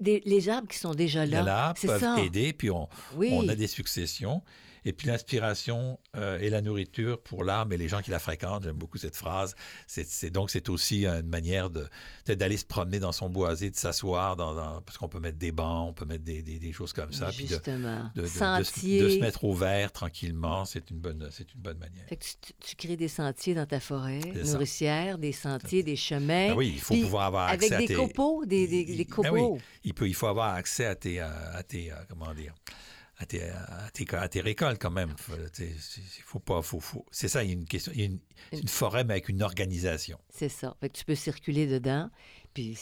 [0.00, 4.42] les arbres qui sont déjà là, là peuvent aider, puis on, on a des successions.
[4.84, 8.64] Et puis l'inspiration euh, et la nourriture pour l'âme et les gens qui la fréquentent,
[8.64, 9.54] j'aime beaucoup cette phrase.
[9.86, 11.88] C'est, donc c'est aussi une manière de,
[12.26, 15.88] d'aller se promener dans son boisé, de s'asseoir, dans, parce qu'on peut mettre des bancs,
[15.88, 17.30] on peut mettre des, des, choses comme ça.
[17.30, 18.10] Justement.
[18.14, 21.78] Puis de, de, de, se mettre au vert tranquillement, c'est une bonne, c'est une bonne
[21.78, 22.06] manière.
[22.60, 26.48] tu, crées des sentiers dans ta forêt nourricière, des sentiers, des chemins.
[26.48, 29.58] Ben oui, il faut pouvoir avoir accès avec des copeaux, des, des, des ben copeaux.
[29.84, 32.54] il, peut, il faut avoir accès à tes, à tes comment dire,
[33.18, 33.42] à tes,
[34.12, 35.14] à tes, récoltes quand même.
[36.24, 37.06] Faut pas, faut, faut.
[37.10, 37.92] C'est ça, il y a une question.
[37.94, 38.08] Il y a
[38.52, 40.18] une, forêt, mais avec une organisation.
[40.30, 40.76] C'est ça.
[40.80, 42.10] Fait que tu peux circuler dedans.
[42.54, 42.78] Puis,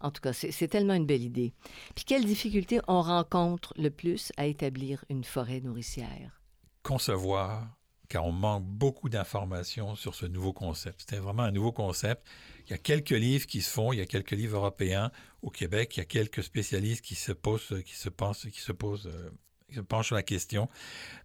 [0.00, 1.52] en tout cas, c'est tellement une belle idée.
[1.94, 6.40] Puis, quelles difficultés on rencontre le plus à établir une forêt nourricière?
[6.82, 7.76] Concevoir,
[8.08, 11.00] car on manque beaucoup d'informations sur ce nouveau concept.
[11.00, 12.26] C'était vraiment un nouveau concept.
[12.66, 15.10] Il y a quelques livres qui se font, il y a quelques livres européens.
[15.42, 18.72] Au Québec, il y a quelques spécialistes qui se posent, qui se pensent, qui se
[18.72, 19.30] posent euh,
[19.80, 20.68] penche sur la question.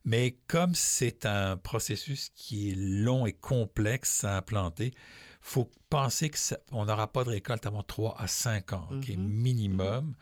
[0.06, 4.94] Mais comme c'est un processus qui est long et complexe à implanter,
[5.42, 9.28] faut penser qu'on n'aura pas de récolte avant 3 à 5 ans, qui est mm-hmm.
[9.28, 10.16] minimum.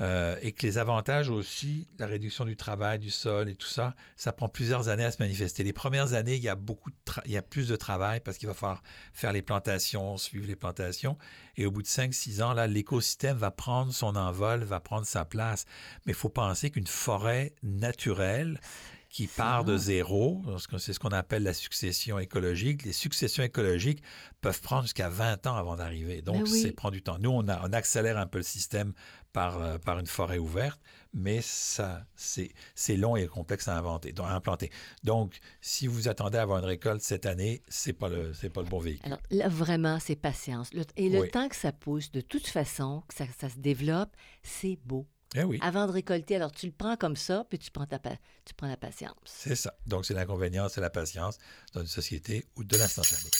[0.00, 3.94] Euh, et que les avantages aussi, la réduction du travail, du sol et tout ça,
[4.16, 5.64] ça prend plusieurs années à se manifester.
[5.64, 6.90] Les premières années, il y a beaucoup,
[7.24, 8.82] il y a plus de travail parce qu'il va falloir
[9.12, 11.18] faire les plantations, suivre les plantations.
[11.56, 15.24] Et au bout de 5-6 ans, là, l'écosystème va prendre son envol, va prendre sa
[15.24, 15.64] place.
[16.06, 18.60] Mais il faut penser qu'une forêt naturelle,
[19.08, 20.42] qui part de zéro,
[20.78, 22.84] c'est ce qu'on appelle la succession écologique.
[22.84, 24.02] Les successions écologiques
[24.42, 26.20] peuvent prendre jusqu'à 20 ans avant d'arriver.
[26.20, 27.18] Donc, ça c'est prend du temps.
[27.18, 28.92] Nous, on, a, on, accélère un peu le système
[29.32, 30.78] par, euh, par une forêt ouverte,
[31.14, 34.70] mais ça, c'est long et complexe à, inventer, à implanter.
[35.04, 38.60] Donc, si vous attendez à avoir une récolte cette année, ce n'est pas, le, pas
[38.60, 39.06] le bon véhicule.
[39.06, 40.70] Alors, là, vraiment, c'est patience.
[40.96, 44.10] et le temps que ça pousse, de toute façon, que ça, ça se développe,
[44.42, 45.06] c'est beau.
[45.34, 45.58] Eh oui.
[45.60, 48.68] Avant de récolter, alors tu le prends comme ça, puis tu prends, ta, tu prends
[48.68, 49.12] la patience.
[49.26, 49.74] C'est ça.
[49.86, 51.38] Donc, c'est l'inconvénient, c'est la patience
[51.74, 53.30] dans une société ou de l'instantané.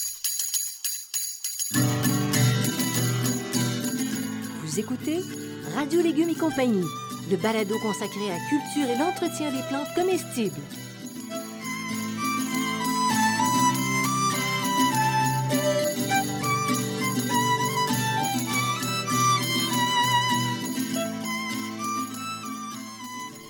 [4.63, 5.21] Vous écoutez
[5.75, 6.85] Radio Légumes et compagnie,
[7.29, 10.61] le balado consacré à la culture et l'entretien des plantes comestibles.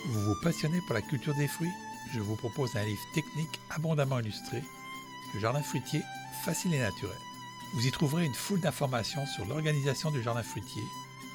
[0.09, 1.71] Vous vous passionnez pour la culture des fruits?
[2.11, 4.63] Je vous propose un livre technique abondamment illustré,
[5.35, 6.01] Le jardin fruitier
[6.43, 7.15] facile et naturel.
[7.75, 10.81] Vous y trouverez une foule d'informations sur l'organisation du jardin fruitier,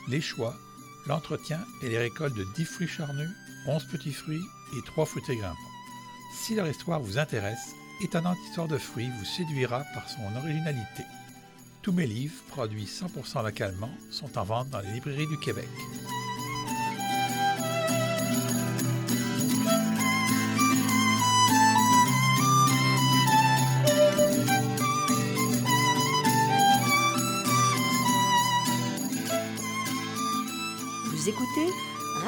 [0.08, 0.56] les choix,
[1.06, 3.30] l'entretien et les récoltes de 10 fruits charnus,
[3.68, 4.42] 11 petits fruits
[4.76, 5.54] et 3 fruités grimpants.
[6.32, 11.04] Si leur histoire vous intéresse, Étonnante histoire de fruits vous séduira par son originalité.
[11.82, 15.68] Tous mes livres, produits 100% localement, sont en vente dans les librairies du Québec.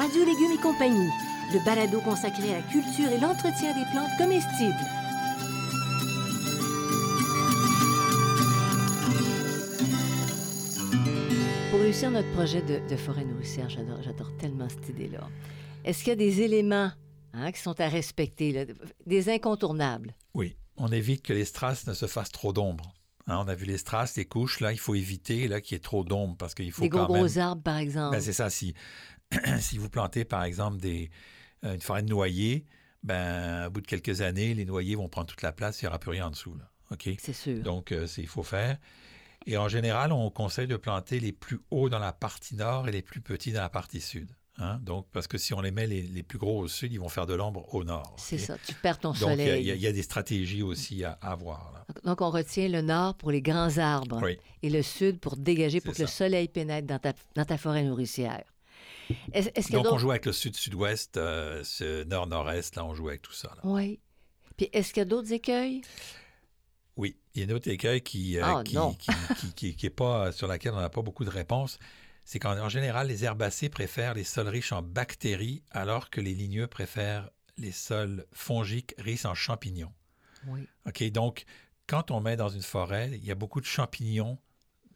[0.07, 1.09] Radio Légumes et compagnie,
[1.51, 4.73] le balado consacré à la culture et l'entretien des plantes comestibles.
[11.69, 15.27] Pour réussir notre projet de, forêt nourricière, j'adore tellement cette idée-là.
[15.83, 16.89] Est-ce qu'il y a des éléments
[17.33, 18.65] hein, qui sont à respecter,
[19.05, 20.15] des incontournables?
[20.33, 22.93] Oui, on évite que les strass ne se fassent trop d'ombre.
[23.27, 25.77] Hein, on a vu les strass, les couches, là, il faut éviter là, qu'il y
[25.77, 28.15] ait trop d'ombre parce qu'il faut Des gros, gros arbres, par exemple.
[28.15, 28.49] Ben, c'est ça.
[28.49, 28.73] Si,
[29.59, 31.09] si vous plantez, par exemple, des,
[31.65, 32.65] euh, une forêt de noyers,
[33.03, 35.89] ben, au bout de quelques années, les noyers vont prendre toute la place, il n'y
[35.89, 36.55] aura plus rien en dessous.
[36.55, 36.69] Là.
[36.91, 37.09] OK?
[37.19, 37.61] C'est sûr.
[37.61, 38.77] Donc, euh, il faut faire.
[39.45, 42.91] Et en général, on conseille de planter les plus hauts dans la partie nord et
[42.91, 44.29] les plus petits dans la partie sud.
[44.59, 44.79] Hein?
[44.81, 47.27] Donc, parce que si on les met les, plus gros au sud, ils vont faire
[47.27, 48.15] de l'ombre au nord.
[48.17, 49.65] C'est ça, tu perds ton soleil.
[49.65, 51.85] Donc, il y, a des stratégies aussi à, avoir.
[52.03, 54.21] Donc, on retient le nord pour les grands arbres
[54.63, 57.83] et le sud pour dégager, pour que le soleil pénètre dans ta, dans ta forêt
[57.83, 58.43] nourricière.
[59.71, 63.55] Donc, on joue avec le sud-sud-ouest, euh, ce nord-nord-est, là, on joue avec tout ça.
[63.63, 63.99] Oui.
[64.57, 65.81] Puis, est-ce qu'il y a d'autres écueils?
[66.97, 68.63] Oui, il y a un autre écueil qui, euh, ah,
[69.55, 71.77] qui, qui, est pas, sur laquelle on n'a pas beaucoup de réponses
[72.27, 76.67] c'est qu'en général, les herbacées préfèrent les sols riches en bactéries, alors que les ligneux
[76.67, 79.93] préfèrent les sols fongiques riches en champignons.
[80.47, 80.67] Oui.
[80.85, 81.45] OK, donc,
[81.87, 84.37] quand on met dans une forêt, il y a beaucoup de champignons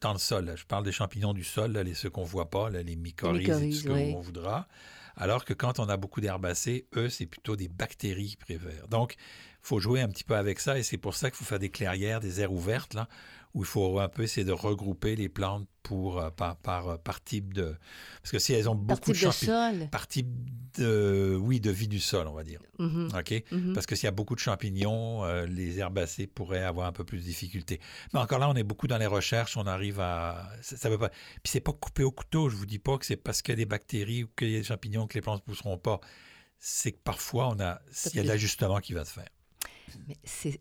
[0.02, 0.52] dans le sol.
[0.56, 3.70] Je parle des champignons du sol, les, ceux qu'on ne voit pas, les mycorhizes, et
[3.70, 4.68] tout ce qu'on voudra.
[5.16, 8.88] Alors que quand on a beaucoup d'herbacées, eux, c'est plutôt des bactéries qui préfèrent.
[8.88, 11.44] Donc, il faut jouer un petit peu avec ça et c'est pour ça qu'il faut
[11.44, 13.08] faire des clairières, des aires ouvertes, là,
[13.54, 17.22] où il faut un peu essayer de regrouper les plantes pour, euh, par, par, par,
[17.22, 17.74] type de...
[18.22, 19.88] Parce que si elles ont beaucoup de, sol.
[19.90, 20.28] Par type
[20.78, 21.36] de...
[21.40, 22.60] Oui, de vie du sol, on va dire.
[22.78, 23.18] Mm-hmm.
[23.18, 23.30] OK?
[23.30, 23.72] Mm-hmm.
[23.74, 27.04] Parce que s'il y a beaucoup de champignons, euh, les herbacées pourraient avoir un peu
[27.04, 27.80] plus de difficultés.
[28.14, 30.48] Mais encore là, on est beaucoup dans les recherches, on arrive à...
[30.62, 31.10] Ça, ça veut pas...
[31.10, 33.56] Puis c'est pas coupé au couteau, je vous dis pas que c'est parce qu'il y
[33.56, 36.00] a des bactéries ou qu'il y a des champignons que les plantes ne pousseront pas.
[36.58, 37.80] C'est que parfois, on a...
[38.06, 39.28] il y a de l'ajustement qui va se faire.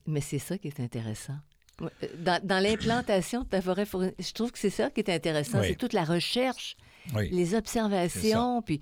[0.08, 1.38] Mais c'est ça qui est intéressant.
[1.82, 5.75] Euh, dans, l'implantation de ta forêt je trouve que c'est ça qui est intéressant, c'est
[5.75, 6.77] toute la recherche,
[7.15, 8.62] les observations.
[8.62, 8.82] Puis,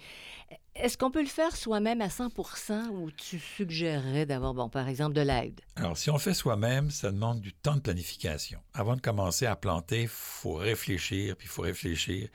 [0.75, 5.13] est-ce qu'on peut le faire soi-même à 100% ou tu suggérerais d'avoir, bon, par exemple,
[5.13, 5.59] de l'aide?
[5.75, 8.59] Alors, si on fait soi-même, ça demande du temps de planification.
[8.73, 12.29] Avant de commencer à planter, il faut réfléchir, puis il faut réfléchir.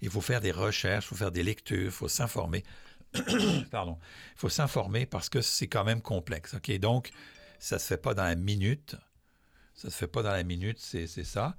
[0.00, 2.64] Il faut faire des recherches, il faut faire des lectures, il faut s'informer.
[3.70, 3.98] Pardon.
[4.34, 6.54] Il faut s'informer parce que c'est quand même complexe.
[6.54, 6.70] OK?
[6.78, 7.10] Donc,
[7.58, 8.96] ça ne se fait pas dans la minute.
[9.74, 11.56] Ça ne se fait pas dans la minute, c'est ça.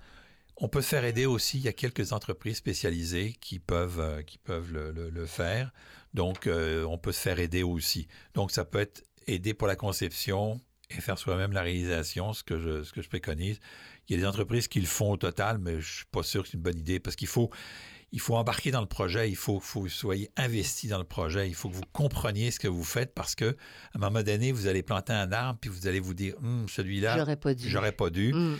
[0.56, 1.60] On peut se faire aider aussi.
[1.60, 5.72] Il y a quelques entreprises spécialisées qui peuvent, euh, qui peuvent le, faire.
[6.16, 8.08] Donc, euh, on peut se faire aider aussi.
[8.34, 12.58] Donc, ça peut être aider pour la conception et faire soi-même la réalisation, ce que,
[12.60, 13.60] je, ce que je préconise.
[14.08, 16.24] Il y a des entreprises qui le font au total, mais je ne suis pas
[16.24, 17.52] sûr que c'est une bonne idée parce qu'il faut,
[18.12, 21.48] il faut embarquer dans le projet, il faut, que vous soyez investi dans le projet,
[21.48, 23.56] il faut que vous compreniez ce que vous faites parce que
[23.94, 26.68] à un moment donné, vous allez planter un arbre puis vous allez vous dire hum,
[26.70, 27.70] celui-là, j'aurais pas dû.
[27.70, 28.34] J'aurais pas dû.
[28.34, 28.58] Hum.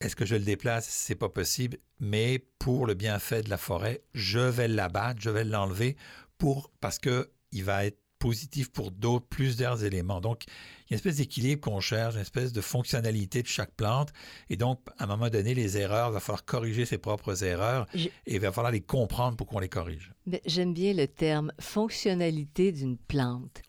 [0.00, 0.86] Est-ce que je le déplace?
[0.88, 5.44] C'est pas possible, mais pour le bienfait de la forêt, je vais l'abattre, je vais
[5.44, 5.96] l'enlever
[6.36, 10.18] pour parce que il va être positif pour d'autres, plusieurs éléments.
[10.18, 13.72] Donc, il y a une espèce d'équilibre qu'on cherche, une espèce de fonctionnalité de chaque
[13.72, 14.14] plante.
[14.48, 17.86] Et donc, à un moment donné, les erreurs, il va falloir corriger ses propres erreurs
[17.94, 20.10] et il va falloir les comprendre pour qu'on les corrige.
[20.46, 23.60] J'aime bien le terme fonctionnalité d'une plante.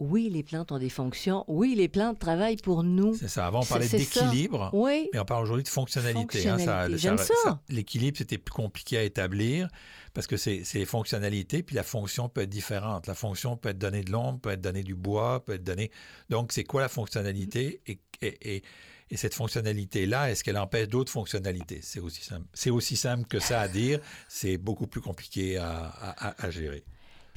[0.00, 1.44] Oui, les plantes ont des fonctions.
[1.46, 3.14] Oui, les plantes travaillent pour nous.
[3.14, 3.46] C'est ça.
[3.46, 4.70] Avant, on parlait d'équilibre.
[4.72, 5.08] Oui.
[5.12, 6.48] Mais on parle aujourd'hui de fonctionnalité.
[6.48, 6.88] Hein.
[6.96, 7.60] J'aime ça.
[7.68, 9.68] L'équilibre, c'était plus compliqué à établir
[10.14, 13.06] parce que c'est les fonctionnalités, puis la fonction peut être différente.
[13.06, 15.90] La fonction peut être donnée de l'ombre, peut être donnée du bois, peut être donnée...
[16.30, 17.82] Donc, c'est quoi la fonctionnalité?
[17.86, 18.62] Et, et,
[19.10, 21.80] et, cette fonctionnalité-là, est-ce qu'elle empêche d'autres fonctionnalités?
[21.82, 22.46] C'est aussi, simple.
[22.70, 24.00] aussi simple que ça à dire.
[24.28, 26.84] C'est beaucoup plus compliqué à, à, à gérer.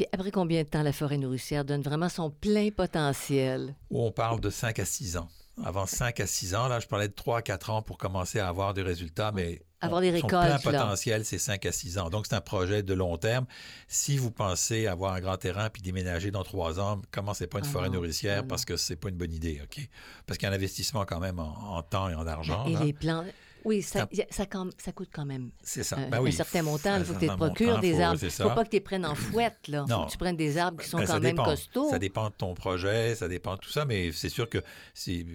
[0.03, 3.73] Puis après combien de temps la forêt nourricière donne vraiment son plein potentiel?
[3.89, 5.29] On parle de 5 à 6 ans.
[5.63, 8.39] Avant 5 à 6 ans, là, je parlais de 3 à 4 ans pour commencer
[8.39, 10.33] à avoir des résultats, mais avoir des récoltes.
[10.33, 12.09] Son plein potentiel, c'est 5 à 6 ans.
[12.09, 13.45] Donc, c'est un projet de long terme.
[13.87, 17.65] Si vous pensez avoir un grand terrain puis déménager dans 3 ans, commencez pas une
[17.65, 19.87] ah forêt nourricière ah parce que c'est pas une bonne idée, OK?
[20.25, 22.65] Parce qu'il y a un investissement quand même en, temps et en argent.
[22.65, 23.23] Et les plans,
[23.65, 24.45] oui, ça, ça,
[24.77, 25.97] ça, coûte quand même ça.
[25.97, 26.97] Euh, ben un certain montant.
[26.97, 28.19] Il faut que tu te procures des arbres.
[28.21, 29.67] Il ne faut pas que tu les prennes en fouette.
[29.67, 29.85] Là.
[29.87, 31.89] faut que tu prennes des arbres qui sont ben, quand même costauds.
[31.89, 34.61] Ça dépend de ton projet, ça dépend de tout ça, mais c'est sûr que
[34.93, 35.25] c'est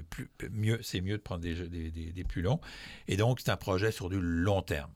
[0.51, 2.61] mieux, mieux de prendre des, des, des, plus longs.
[3.07, 4.91] Et donc, c'est un projet sur du long terme.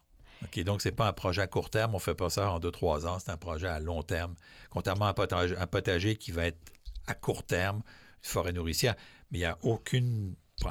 [0.44, 2.50] OK, donc, ce n'est pas un projet à court terme, on ne fait pas ça
[2.50, 4.34] en deux, trois ans, c'est un projet à long terme,
[4.70, 6.58] contrairement à un potager, un potager qui va être
[7.06, 8.96] à court terme, une forêt nourricière.
[9.30, 10.02] Mais il n'y a aucun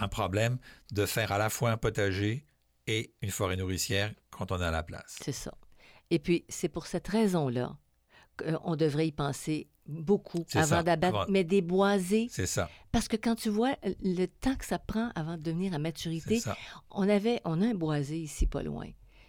[0.10, 0.58] problème
[0.91, 2.45] de faire à la fois un potager
[2.88, 5.17] et une forêt nourricière quand on a la place.
[5.22, 5.54] C'est ça.
[6.10, 7.78] Et puis, c'est pour cette raison-là
[8.38, 12.28] qu'on devrait y penser beaucoup avant d'abattre, mais des boisés.
[12.30, 12.70] C'est ça.
[12.91, 16.41] Parce que quand tu vois le temps que ça prend avant de devenir à maturité,
[16.89, 18.88] on avait, on a un boisé ici pas loin.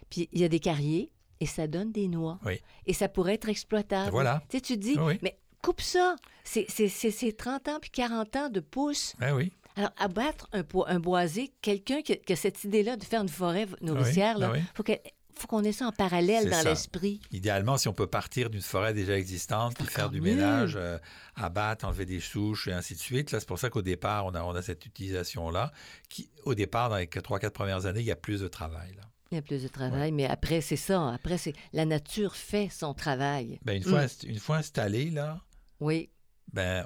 [0.09, 2.39] Puis il y a des carriers et ça donne des noix.
[2.45, 2.59] Oui.
[2.85, 4.11] Et ça pourrait être exploitable.
[4.11, 4.43] Voilà.
[4.49, 6.15] Tu sais, tu dis, mais coupe ça.
[6.43, 9.15] C'est 30 ans puis 40 ans de pousses.
[9.19, 9.51] Ben oui.
[9.75, 14.37] Alors, abattre un, un boisé, quelqu'un qui, a cette idée-là de faire une forêt nourricière,
[14.39, 17.19] il faut qu'on ait ça en parallèle dans l'esprit.
[17.31, 20.97] Idéalement, si on peut partir d'une forêt déjà existante, puis faire du ménage, euh,
[21.35, 23.31] abattre, enlever des souches et ainsi de suite.
[23.31, 25.71] Là, c'est pour ça qu'au départ, on a, on a cette utilisation-là.
[26.09, 28.93] Qui, au départ, dans les trois, quatre premières années, il y a plus de travail.
[28.95, 29.03] Là.
[29.31, 31.11] Il y a plus de travail, mais après, c'est ça.
[31.11, 33.59] Après, c'est la nature fait son travail.
[33.63, 35.41] Ben, une, fois, une fois installé, là,
[35.79, 36.11] Oui.
[36.51, 36.85] ben,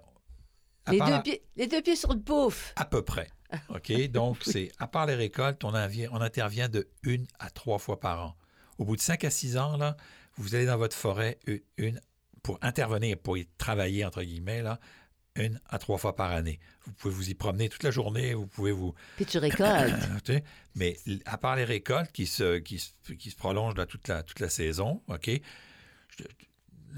[0.91, 2.73] Les deux, la- pieds, les deux pieds sur le pouf.
[2.75, 3.29] À peu près.
[3.69, 3.91] OK?
[4.09, 8.37] Donc, c'est à part les récoltes, on, intervient de une à trois fois par an.
[8.77, 9.97] Au bout de cinq à six ans, là,
[10.37, 12.01] vous allez dans votre forêt une, une-
[12.43, 14.79] pour intervenir, pour y travailler, entre guillemets, là,
[15.35, 16.59] une à trois fois par année.
[16.85, 18.93] Vous pouvez vous y promener toute la journée, vous pouvez vous...
[19.17, 20.31] Puis tu récoltes.
[20.75, 24.23] Mais à part les récoltes qui se, qui se, qui se prolongent là, toute, la,
[24.23, 25.29] toute la saison, OK?
[26.17, 26.23] Je-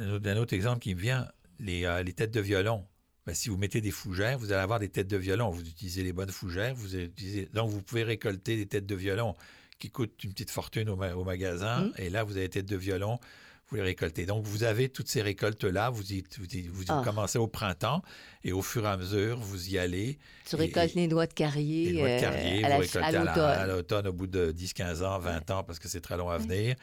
[0.03, 1.27] un, autre, un autre exemple qui me vient,
[1.59, 2.85] les, euh, les têtes de violon.
[3.29, 5.51] Ben, si vous mettez des fougères, vous allez avoir des têtes de violon.
[5.51, 7.47] Vous utilisez les bonnes fougères, vous utilisez...
[7.53, 9.35] donc vous pouvez récolter des têtes de violon
[9.77, 11.81] qui coûtent une petite fortune au, ma- au magasin.
[11.81, 11.91] Mm.
[11.99, 13.19] Et là, vous avez des têtes de violon,
[13.67, 14.25] vous les récoltez.
[14.25, 17.03] Donc, vous avez toutes ces récoltes-là, vous, y, vous, y- vous y Ah.
[17.05, 18.01] commencez au printemps
[18.43, 20.17] et au fur et à mesure, vous y allez.
[20.49, 23.11] Tu Et- récoltes les noix de carrier, Les noix de euh, carrier, à vous récoltez
[23.19, 23.37] l'automne.
[23.37, 26.31] à l'automne au bout de 10, 15 ans, 20 ans, parce que c'est très long
[26.31, 26.75] à venir.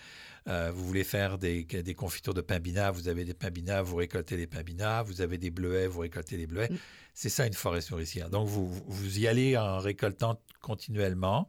[0.49, 3.85] Euh, vous voulez faire des, des confitures de pain binaire, vous avez des pains binaires,
[3.85, 5.05] vous récoltez les pains binaires.
[5.05, 6.69] Vous avez des bleuets, vous récoltez les bleuets.
[6.71, 6.79] Mm.
[7.15, 8.31] C'est ça une forêt nourricière.
[8.31, 11.49] Donc, vous, vous y allez en récoltant continuellement,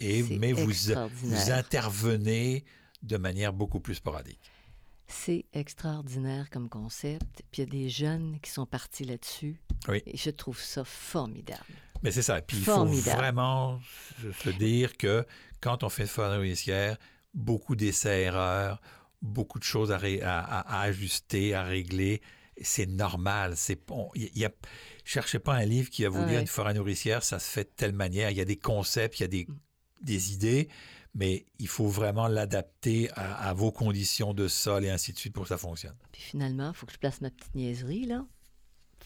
[0.00, 0.72] et, mais vous,
[1.12, 2.64] vous intervenez
[3.02, 4.40] de manière beaucoup plus sporadique.
[5.06, 7.42] C'est extraordinaire comme concept.
[7.50, 9.60] Puis il y a des jeunes qui sont partis là-dessus.
[9.88, 10.02] Oui.
[10.06, 11.60] Et je trouve ça formidable.
[12.02, 12.40] Mais c'est ça.
[12.40, 13.78] Puis il faut vraiment
[14.22, 15.26] se- se dire que
[15.60, 16.96] quand on fait une forêt nourricière,
[17.34, 18.80] beaucoup d'essais-erreurs,
[19.22, 22.20] beaucoup de choses à, ré- à- à- à ajuster, à régler.
[22.60, 23.54] C'est normal.
[23.56, 24.10] C'est bon.
[24.14, 24.50] Il y a,
[25.04, 26.40] cherchez pas un livre qui va vous Ah dire ouais.
[26.42, 28.30] une forêt nourricière, ça se fait de telle manière.
[28.30, 29.46] Il y a des concepts, il y a des,
[30.02, 30.68] des idées,
[31.14, 35.32] mais il faut vraiment l'adapter à, à vos conditions de sol et ainsi de suite
[35.32, 35.96] pour que ça fonctionne.
[36.12, 38.24] Puis finalement, il faut que je place ma petite niaiserie, là.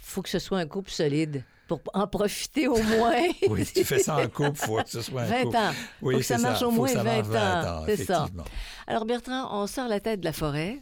[0.01, 3.23] faut que ce soit un couple solide pour en profiter au moins.
[3.49, 5.57] Oui, si tu fais ça en couple, il faut que ce soit un 20 couple.
[5.57, 5.73] ans.
[6.03, 7.83] Oui, Faut que ça marche au moins ça 20 marche ans.
[7.87, 8.29] C'est ça.
[8.87, 10.79] Alors Bertrand, on sort la tête de la forêt.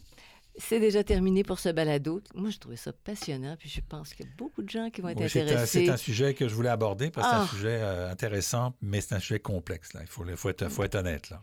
[0.56, 2.20] C'est déjà terminé pour ce balado.
[2.32, 5.00] Moi, je trouvais ça passionnant, puis je pense qu'il y a beaucoup de gens qui
[5.00, 5.86] vont être Oui, intéressés.
[5.86, 7.42] C'est un sujet que je voulais aborder parce que c'est Ah.
[7.42, 9.94] un sujet euh, intéressant, mais c'est un sujet complexe.
[9.94, 10.00] Là.
[10.02, 11.30] Il faut, faut, être, faut être honnête.
[11.30, 11.40] Là.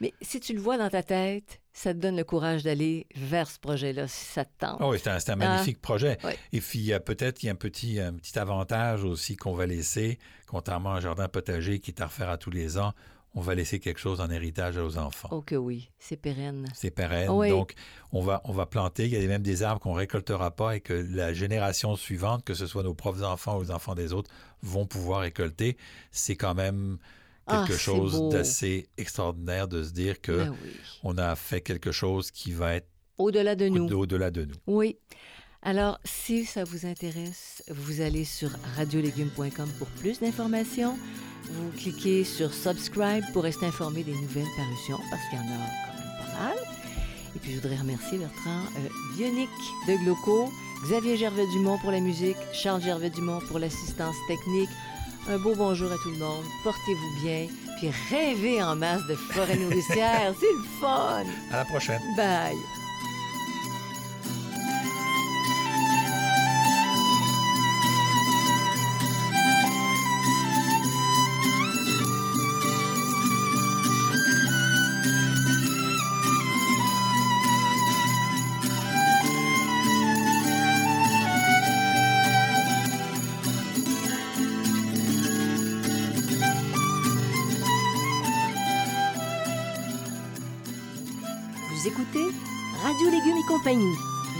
[0.00, 3.50] Mais si tu le vois dans ta tête, ça te donne le courage d'aller vers
[3.50, 4.80] ce projet-là, si ça te tente.
[4.80, 5.36] Oui, c'est un, Ah.
[5.36, 6.18] magnifique projet.
[6.52, 9.36] Et puis, il y a peut-être il y a un petit, un petit avantage aussi
[9.36, 12.78] qu'on va laisser, contrairement à un jardin potager qui est à refaire à tous les
[12.78, 12.92] ans,
[13.34, 15.28] on va laisser quelque chose en héritage aux enfants.
[15.30, 16.66] Oh que oui, c'est pérenne.
[16.74, 17.30] C'est pérenne.
[17.30, 17.48] Oui.
[17.48, 17.72] Donc,
[18.12, 19.06] on va, on va planter.
[19.06, 22.52] Il y a même des arbres qu'on récoltera pas et que la génération suivante, que
[22.52, 24.30] ce soit nos propres enfants ou les enfants des autres,
[24.60, 25.78] vont pouvoir récolter.
[26.10, 26.98] C'est quand même
[27.46, 30.70] quelque c'est chose d'assez extraordinaire de se dire que Ben oui.
[31.02, 33.86] on a fait quelque chose qui va être Au-delà de nous.
[33.88, 34.54] au- au-delà de nous.
[34.66, 34.96] Oui.
[35.64, 40.96] Alors, si ça vous intéresse, vous allez sur radiolégumes.com pour plus d'informations.
[41.44, 45.58] Vous cliquez sur Subscribe pour rester informé des nouvelles parutions, parce qu'il y en a
[45.86, 46.56] quand même pas mal.
[47.36, 49.48] Et puis, je voudrais remercier Bertrand euh, Bionic
[49.88, 50.50] de Gloco,
[50.84, 54.68] Xavier Gervais-Dumont pour la musique, Charles Gervais-Dumont pour l'assistance technique.
[55.28, 56.44] Un beau bonjour à tout le monde.
[56.64, 57.46] Portez-vous bien.
[57.78, 60.34] Puis rêvez en masse de forêt nourricière.
[60.40, 61.24] C'est le fun.
[61.52, 62.00] À la prochaine.
[62.16, 62.56] Bye.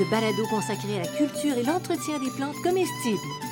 [0.03, 3.52] Le balado consacré à la culture et l'entretien des plantes comestibles.